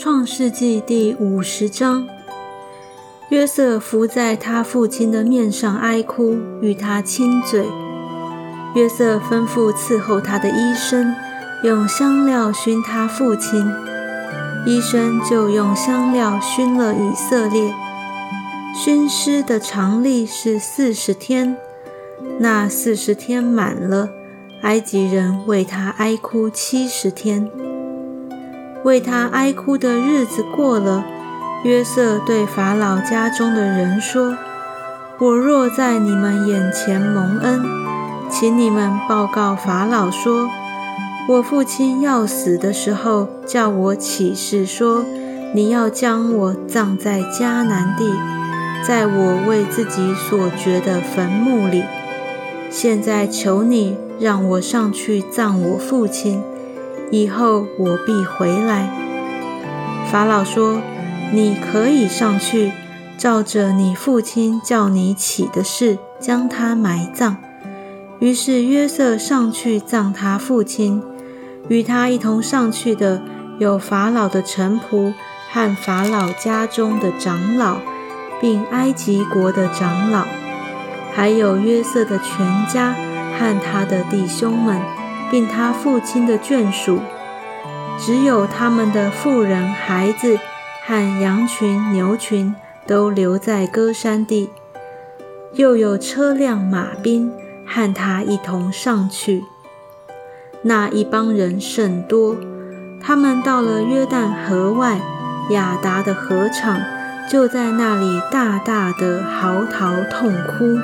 [0.00, 2.06] 创世纪第五十章，
[3.30, 7.66] 约瑟伏在他父亲的面上哀哭，与他亲嘴。
[8.76, 11.12] 约瑟吩咐伺候他的医生，
[11.64, 13.68] 用香料熏他父亲。
[14.64, 17.74] 医生就用香料熏了以色列。
[18.72, 21.56] 熏尸的常例是四十天，
[22.38, 24.10] 那四十天满了，
[24.62, 27.50] 埃及人为他哀哭七十天。
[28.84, 31.04] 为他哀哭的日子过了，
[31.64, 34.36] 约瑟对法老家中的人说
[35.18, 37.60] ：“我若在你们眼前蒙恩，
[38.30, 40.48] 请你们报告法老说，
[41.28, 45.04] 我父亲要死的时候，叫我起誓说，
[45.52, 48.12] 你要将我葬在迦南地，
[48.86, 51.82] 在我为自己所掘的坟墓里。
[52.70, 56.40] 现在求你让我上去葬我父亲。”
[57.10, 58.90] 以后我必回来。
[60.10, 60.80] 法老说
[61.32, 62.72] ：“你可以上去，
[63.16, 67.36] 照着你父亲叫你起的事，将他埋葬。”
[68.20, 71.02] 于是约瑟上去葬他父亲，
[71.68, 73.22] 与他一同上去的
[73.58, 75.12] 有法老的臣仆
[75.50, 77.78] 和法老家中的长老，
[78.40, 80.24] 并埃及国的长老，
[81.14, 82.94] 还有约瑟的全家
[83.38, 84.80] 和他的弟兄们。
[85.30, 87.00] 并他父亲的眷属，
[87.98, 90.38] 只有他们的妇人、孩子
[90.86, 92.54] 和羊群、牛群
[92.86, 94.50] 都留在歌山地，
[95.52, 97.32] 又有车辆、马兵
[97.66, 99.44] 和他一同上去。
[100.62, 102.36] 那一帮人甚多，
[103.00, 104.98] 他们到了约旦河外
[105.50, 106.80] 亚达的河场，
[107.30, 110.80] 就在那里大大的嚎啕痛哭。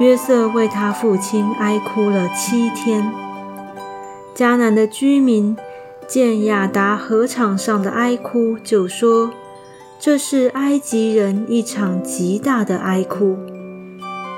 [0.00, 3.12] 约瑟为他父亲哀哭了七天。
[4.34, 5.56] 迦南的居民
[6.08, 9.30] 见亚达河场上的哀哭，就说
[10.00, 13.38] ：“这是埃及人一场极大的哀哭。”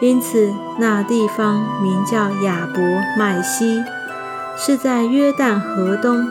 [0.02, 2.82] 因此，那地方名叫亚伯
[3.18, 3.82] 麦西，
[4.54, 6.28] 是在约旦河东。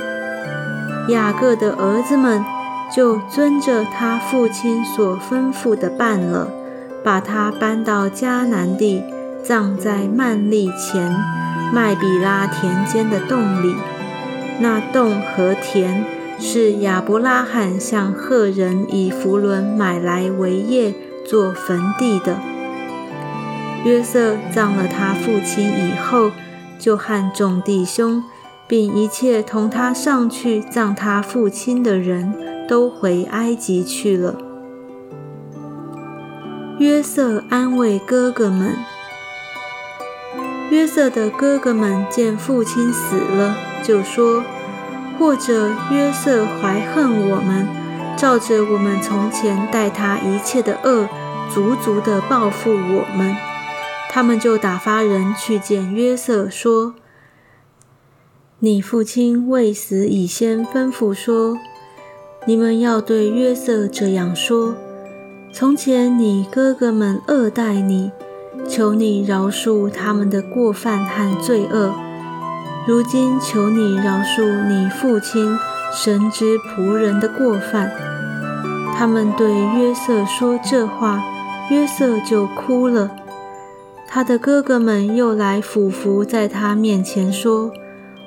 [1.09, 2.45] 雅各的儿子们
[2.95, 6.47] 就遵着他父亲所吩咐的办了，
[7.03, 9.03] 把他搬到迦南地，
[9.43, 11.15] 葬在曼利前。
[11.75, 13.75] 麦比拉田间的洞里，
[14.61, 16.05] 那洞和田
[16.39, 20.93] 是亚伯拉罕向赫人以弗伦买来为业
[21.25, 22.37] 做坟地的。
[23.83, 26.31] 约瑟葬了他父亲以后，
[26.79, 28.23] 就和众弟兄，
[28.69, 32.33] 并一切同他上去葬他父亲的人
[32.69, 34.37] 都回埃及去了。
[36.79, 38.77] 约瑟安慰哥哥们。
[40.71, 44.43] 约瑟的哥哥们见父亲死了，就说
[45.19, 47.67] ：“或者约瑟怀恨我们，
[48.17, 51.07] 照着我们从前待他一切的恶，
[51.53, 53.35] 足足的报复我们。”
[54.09, 56.95] 他们就打发人去见约瑟，说
[58.59, 61.59] ：“你父亲未死以先吩咐说，
[62.45, 64.75] 你们要对约瑟这样说：
[65.53, 68.11] 从前你哥哥们恶待你。”
[68.69, 71.93] 求你饶恕他们的过犯和罪恶。
[72.87, 75.57] 如今求你饶恕你父亲
[75.91, 77.91] 神之仆人的过犯。
[78.95, 81.23] 他们对约瑟说这话，
[81.69, 83.11] 约瑟就哭了。
[84.07, 87.71] 他的哥哥们又来俯伏在他面前说：“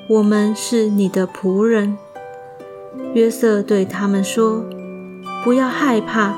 [0.09, 1.97] 我们是你的仆人。”
[3.15, 4.65] 约瑟对他们说
[5.45, 6.35] ：“不要害怕，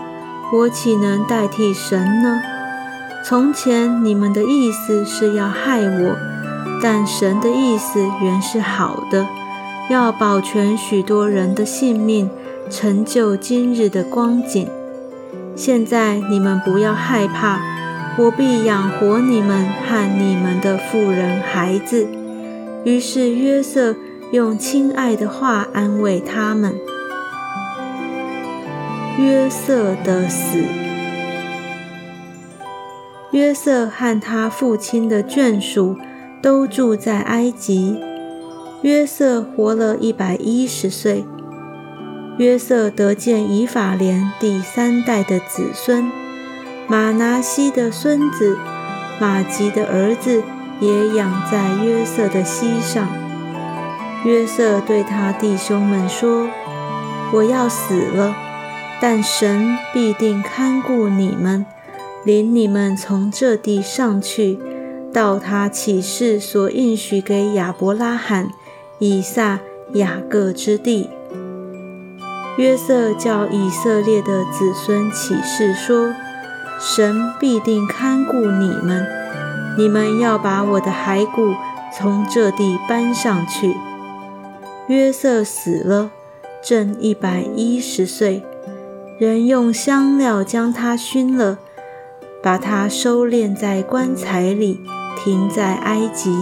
[0.52, 2.40] 我岂能代替神呢？”
[3.22, 6.16] 从前你们的意思是要害我，
[6.82, 9.26] 但神的意思原是好的，
[9.90, 12.30] 要保全许多人的性命，
[12.70, 14.66] 成就今日的光景。
[15.54, 17.60] 现在你们不要害怕，
[18.16, 22.08] 我必养活你们和你们的妇人孩子。
[22.84, 23.94] 于是约瑟
[24.32, 26.74] 用亲爱的话安慰他们。
[29.18, 30.89] 约瑟的死。
[33.32, 35.96] 约瑟和他父亲的眷属
[36.42, 38.00] 都住在埃及。
[38.82, 41.24] 约瑟活了一百一十岁。
[42.38, 46.10] 约瑟得见以法莲第三代的子孙，
[46.88, 48.56] 马拿西的孙子
[49.20, 50.42] 马吉的儿子
[50.80, 53.06] 也养在约瑟的膝上。
[54.24, 56.48] 约瑟对他弟兄们说
[57.32, 58.34] ：“我要死了，
[59.00, 61.66] 但神必定看顾你们。”
[62.24, 64.58] 领你们从这地上去，
[65.12, 68.50] 到他启示所应许给亚伯拉罕、
[68.98, 69.60] 以撒、
[69.94, 71.08] 雅各之地。
[72.58, 76.14] 约瑟叫以色列的子孙起誓说
[76.78, 79.06] ：“神必定看顾你们，
[79.78, 81.54] 你们要把我的骸骨
[81.96, 83.74] 从这地搬上去。”
[84.88, 86.10] 约瑟死了，
[86.62, 88.42] 正一百一十岁，
[89.18, 91.58] 人用香料将他熏了，
[92.42, 94.80] 把它收敛在棺材里，
[95.16, 96.32] 停在埃及。